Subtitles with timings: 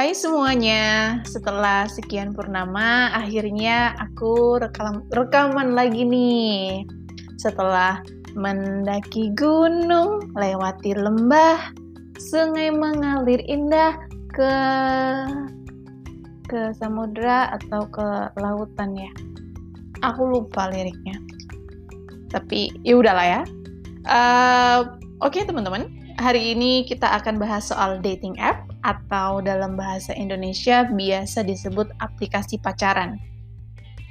[0.00, 6.88] Hai semuanya, setelah sekian purnama, akhirnya aku rekam, rekaman lagi nih.
[7.36, 8.00] Setelah
[8.32, 11.76] mendaki gunung, lewati lembah,
[12.16, 14.00] sungai mengalir indah
[14.32, 14.54] ke
[16.48, 19.12] ke samudra atau ke lautan ya.
[20.00, 21.20] Aku lupa liriknya.
[22.32, 23.42] Tapi ya udahlah ya.
[24.08, 30.16] Uh, Oke okay, teman-teman, hari ini kita akan bahas soal dating app atau dalam bahasa
[30.16, 33.20] Indonesia biasa disebut aplikasi pacaran.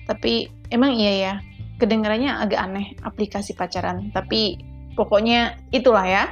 [0.05, 1.34] Tapi emang iya ya,
[1.77, 4.60] kedengarannya agak aneh aplikasi pacaran, tapi
[4.94, 6.24] pokoknya itulah ya.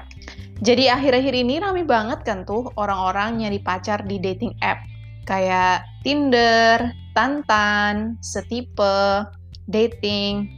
[0.58, 4.82] Jadi akhir-akhir ini rame banget kan tuh orang-orang nyari pacar di dating app.
[5.30, 9.28] Kayak Tinder, Tantan, Setipe,
[9.70, 10.50] Dating.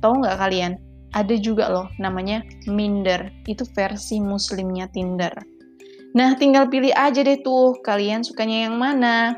[0.00, 0.72] Tahu nggak kalian?
[1.12, 3.28] Ada juga loh namanya Minder.
[3.44, 5.53] Itu versi muslimnya Tinder.
[6.14, 9.34] Nah, tinggal pilih aja deh tuh, kalian sukanya yang mana.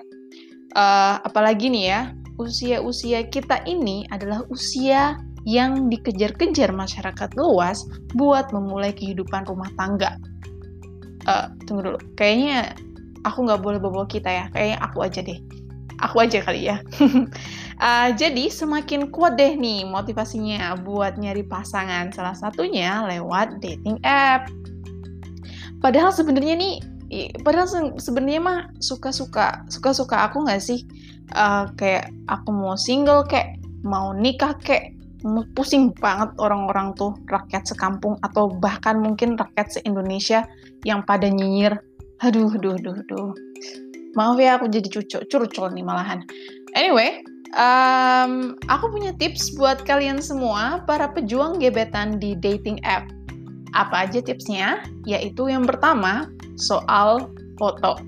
[0.77, 2.01] Uh, apalagi nih ya,
[2.37, 5.17] usia-usia kita ini adalah usia
[5.49, 10.21] yang dikejar-kejar masyarakat luas buat memulai kehidupan rumah tangga.
[11.25, 12.77] Uh, tunggu dulu, kayaknya
[13.25, 15.41] aku nggak boleh bawa kita ya, kayaknya aku aja deh.
[16.05, 16.85] Aku aja kali ya.
[17.81, 22.13] uh, jadi semakin kuat deh nih motivasinya buat nyari pasangan.
[22.13, 24.53] Salah satunya lewat dating app
[25.81, 26.75] padahal sebenarnya nih
[27.47, 30.83] padahal sebenarnya mah suka-suka suka-suka aku nggak sih?
[31.35, 34.95] Uh, kayak aku mau single kayak mau nikah kayak
[35.59, 40.47] pusing banget orang-orang tuh rakyat sekampung atau bahkan mungkin rakyat se-Indonesia
[40.87, 41.79] yang pada nyinyir.
[42.23, 43.31] Aduh aduh aduh aduh.
[44.15, 46.23] Maaf ya aku jadi cucuk curcol nih malahan.
[46.79, 47.23] Anyway
[47.55, 53.07] um, aku punya tips buat kalian semua para pejuang gebetan di dating app
[53.77, 54.81] apa aja tipsnya?
[55.05, 57.29] Yaitu yang pertama, soal
[57.61, 58.01] foto.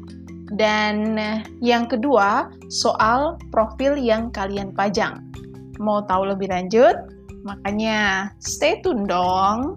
[0.57, 1.21] Dan
[1.61, 5.21] yang kedua, soal profil yang kalian pajang.
[5.77, 6.97] Mau tahu lebih lanjut?
[7.45, 9.77] Makanya stay tune dong.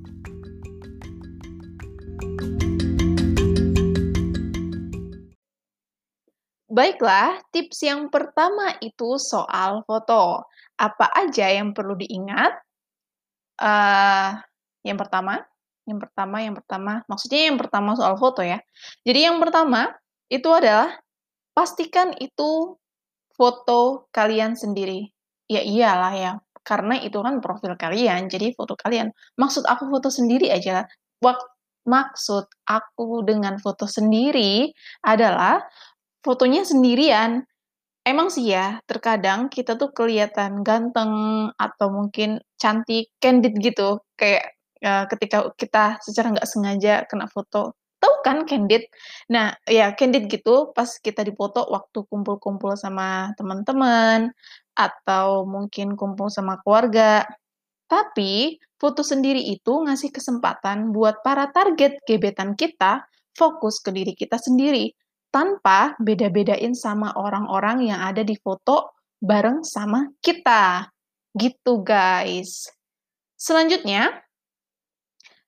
[6.71, 10.47] Baiklah, tips yang pertama itu soal foto.
[10.79, 12.55] Apa aja yang perlu diingat?
[13.59, 14.39] Uh,
[14.87, 15.50] yang pertama,
[15.89, 18.61] yang pertama yang pertama, maksudnya yang pertama soal foto ya.
[19.01, 19.89] Jadi yang pertama,
[20.29, 20.93] itu adalah
[21.57, 22.77] pastikan itu
[23.33, 25.09] foto kalian sendiri.
[25.51, 26.31] Ya iyalah ya,
[26.63, 29.11] karena itu kan profil kalian, jadi foto kalian.
[29.35, 30.85] Maksud aku foto sendiri aja.
[31.19, 31.39] Wak
[31.85, 34.69] maksud aku dengan foto sendiri
[35.01, 35.65] adalah
[36.21, 37.41] fotonya sendirian.
[38.01, 41.13] Emang sih ya, terkadang kita tuh kelihatan ganteng
[41.53, 47.77] atau mungkin cantik, candid gitu, kayak uh, ketika kita secara nggak sengaja kena foto.
[48.01, 48.89] Tahu kan candid?
[49.29, 54.33] Nah, ya candid gitu pas kita dipoto waktu kumpul-kumpul sama teman-teman
[54.73, 57.29] atau mungkin kumpul sama keluarga.
[57.85, 63.05] Tapi foto sendiri itu ngasih kesempatan buat para target gebetan kita
[63.37, 64.89] fokus ke diri kita sendiri
[65.31, 70.89] tanpa beda-bedain sama orang-orang yang ada di foto bareng sama kita.
[71.37, 72.67] Gitu guys.
[73.39, 74.21] Selanjutnya,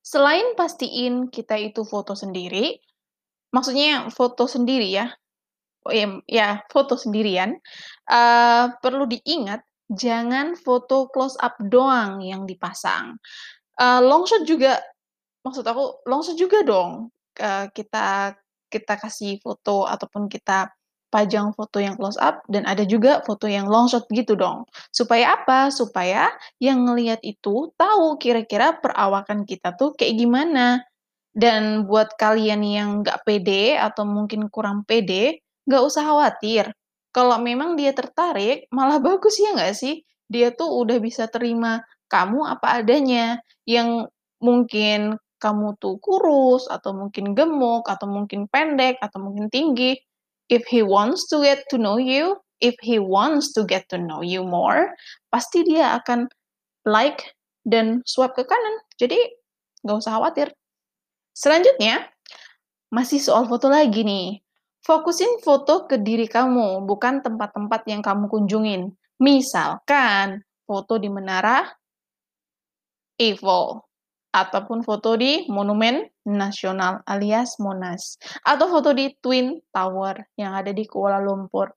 [0.04, 2.76] Selain pastiin kita itu foto sendiri,
[3.56, 5.08] maksudnya foto sendiri ya,
[5.88, 7.56] oh ya, ya foto sendirian,
[8.12, 13.16] uh, perlu diingat jangan foto close up doang yang dipasang.
[13.80, 14.84] Uh, long shot juga,
[15.48, 17.08] maksud aku long shot juga dong,
[17.40, 18.36] uh, kita
[18.68, 20.68] kita kasih foto ataupun kita
[21.14, 24.66] pajang foto yang close up dan ada juga foto yang long shot gitu dong.
[24.90, 25.70] Supaya apa?
[25.70, 30.82] Supaya yang ngelihat itu tahu kira-kira perawakan kita tuh kayak gimana.
[31.34, 36.74] Dan buat kalian yang nggak pede atau mungkin kurang pede, nggak usah khawatir.
[37.14, 40.02] Kalau memang dia tertarik, malah bagus ya nggak sih?
[40.26, 43.38] Dia tuh udah bisa terima kamu apa adanya.
[43.70, 44.10] Yang
[44.42, 50.00] mungkin kamu tuh kurus, atau mungkin gemuk, atau mungkin pendek, atau mungkin tinggi
[50.50, 54.24] if he wants to get to know you, if he wants to get to know
[54.24, 54.96] you more,
[55.32, 56.32] pasti dia akan
[56.88, 57.36] like
[57.68, 58.76] dan swipe ke kanan.
[59.00, 59.20] Jadi
[59.84, 60.48] nggak usah khawatir.
[61.34, 62.08] Selanjutnya,
[62.94, 64.40] masih soal foto lagi nih.
[64.84, 68.92] Fokusin foto ke diri kamu, bukan tempat-tempat yang kamu kunjungin.
[69.24, 71.64] Misalkan, foto di menara
[73.16, 73.93] Eiffel
[74.34, 80.84] ataupun foto di Monumen Nasional alias Monas atau foto di Twin Tower yang ada di
[80.90, 81.70] Kuala Lumpur.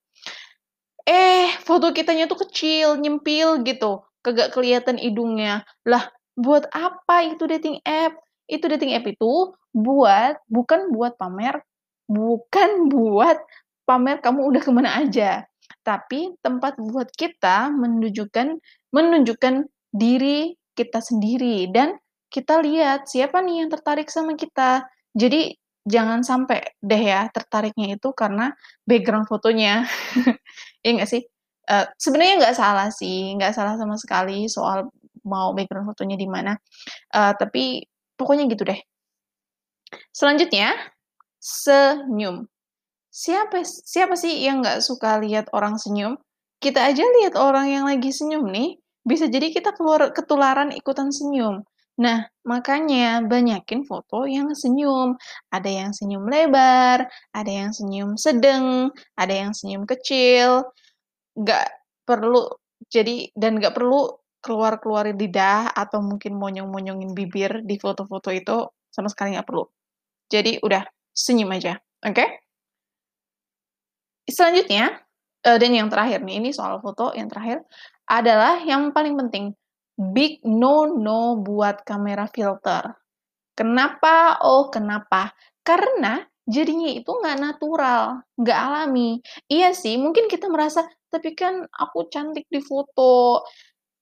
[1.06, 5.62] Eh, foto kitanya tuh kecil, nyempil gitu, kagak kelihatan hidungnya.
[5.86, 8.18] Lah, buat apa itu dating app?
[8.50, 11.62] Itu dating app itu buat bukan buat pamer,
[12.10, 13.38] bukan buat
[13.86, 15.46] pamer kamu udah ke mana aja.
[15.86, 18.58] Tapi tempat buat kita menunjukkan
[18.90, 21.94] menunjukkan diri kita sendiri dan
[22.30, 24.86] kita lihat siapa nih yang tertarik sama kita.
[25.16, 25.54] Jadi
[25.86, 28.52] jangan sampai deh ya tertariknya itu karena
[28.84, 29.86] background fotonya.
[30.86, 31.22] Iya nggak sih?
[31.66, 34.86] Uh, sebenarnya nggak salah sih, nggak salah sama sekali soal
[35.26, 36.54] mau background fotonya di mana.
[37.10, 37.82] Uh, tapi
[38.14, 38.78] pokoknya gitu deh.
[40.14, 40.78] Selanjutnya,
[41.42, 42.46] senyum.
[43.10, 46.14] Siapa siapa sih yang nggak suka lihat orang senyum?
[46.62, 51.66] Kita aja lihat orang yang lagi senyum nih, bisa jadi kita keluar ketularan ikutan senyum.
[51.96, 55.16] Nah, makanya banyakin foto yang senyum.
[55.48, 60.68] Ada yang senyum lebar, ada yang senyum sedang, ada yang senyum kecil.
[61.32, 61.72] Nggak
[62.04, 62.44] perlu
[62.92, 64.12] jadi dan nggak perlu
[64.44, 69.64] keluar-keluarin lidah atau mungkin monyong-monyongin bibir di foto-foto itu sama sekali nggak perlu.
[70.30, 72.14] Jadi udah senyum aja, oke?
[72.14, 72.28] Okay?
[74.26, 75.02] Selanjutnya,
[75.46, 77.62] uh, dan yang terakhir nih, ini soal foto yang terakhir,
[78.06, 79.54] adalah yang paling penting,
[79.96, 82.92] big no-no buat kamera filter.
[83.56, 84.36] Kenapa?
[84.44, 85.32] Oh, kenapa?
[85.64, 89.18] Karena jadinya itu nggak natural, nggak alami.
[89.48, 93.42] Iya sih, mungkin kita merasa, tapi kan aku cantik di foto.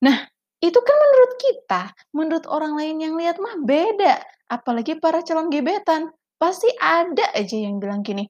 [0.02, 0.19] Nah,
[0.58, 1.82] itu kan menurut kita,
[2.12, 4.20] menurut orang lain yang lihat mah beda.
[4.50, 6.11] Apalagi para calon gebetan.
[6.35, 8.26] Pasti ada aja yang bilang gini,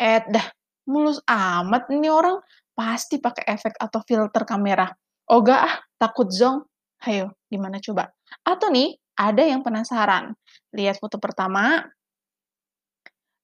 [0.00, 0.48] eh dah,
[0.88, 2.40] mulus amat ini orang,
[2.74, 4.88] pasti pakai efek atau filter kamera.
[5.30, 6.71] Oh gak ah, takut zong.
[7.02, 8.14] Hayo, gimana coba?
[8.46, 10.38] Atau nih, ada yang penasaran.
[10.70, 11.82] Lihat foto pertama,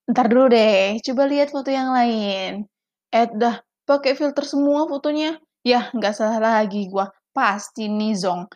[0.08, 2.64] ntar dulu deh, coba lihat foto yang lain.
[3.10, 5.36] Eh dah, pakai filter semua fotonya.
[5.66, 7.10] Ya, nggak salah lagi gua.
[7.34, 8.46] Pasti nih zong.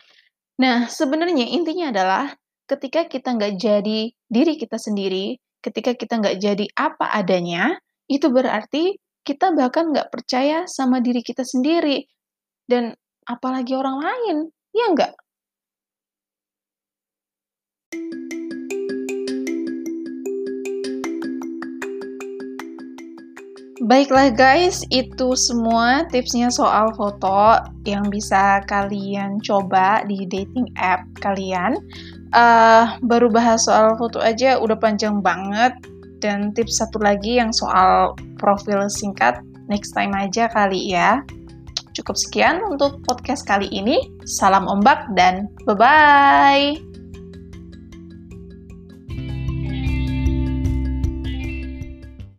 [0.62, 2.24] Nah, sebenarnya intinya adalah
[2.70, 4.00] ketika kita nggak jadi
[4.30, 7.74] diri kita sendiri, ketika kita nggak jadi apa adanya,
[8.06, 8.96] itu berarti
[9.26, 12.06] kita bahkan nggak percaya sama diri kita sendiri.
[12.70, 12.94] Dan
[13.26, 14.38] apalagi orang lain.
[14.72, 15.12] Iya nggak?
[23.82, 31.76] Baiklah guys, itu semua tipsnya soal foto yang bisa kalian coba di dating app kalian.
[32.32, 35.76] Uh, baru bahas soal foto aja udah panjang banget.
[36.24, 41.20] Dan tips satu lagi yang soal profil singkat, next time aja kali ya.
[41.92, 44.00] Cukup sekian untuk podcast kali ini.
[44.24, 46.91] Salam ombak dan bye-bye.